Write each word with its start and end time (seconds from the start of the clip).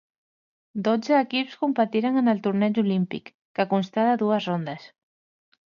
Dotze 0.87 1.13
equips 1.17 1.53
competiren 1.65 2.17
en 2.23 2.33
el 2.33 2.41
torneig 2.49 2.81
Olímpic, 2.85 3.33
que 3.59 3.71
constà 3.77 4.09
de 4.11 4.19
dues 4.25 4.51
rondes. 4.53 4.91